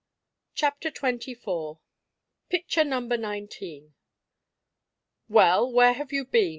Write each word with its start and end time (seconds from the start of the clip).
CHAPTER 0.55 0.89
XXIV 0.89 1.77
PICTURE 2.49 2.85
NUMBER 2.85 3.17
NINETEEN 3.17 3.93
"Well, 5.29 5.71
where 5.71 5.93
have 5.93 6.11
you 6.11 6.25
been?" 6.25 6.49